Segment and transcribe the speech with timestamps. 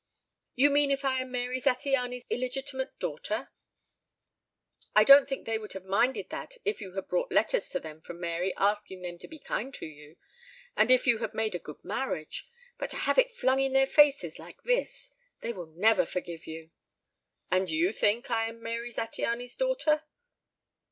[0.55, 3.51] "You mean if I am Mary Zattiany's illegitimate daughter?"
[4.95, 8.01] "I don't think they would have minded that if you had brought letters to them
[8.01, 10.17] from Mary asking them to be kind to you
[10.75, 12.49] and if you had made a good marriage.
[12.79, 15.11] But to have it flung in their faces like this
[15.41, 16.71] they will never forgive you."
[17.51, 20.01] "And you think I am Mary Zattiany's daughter?"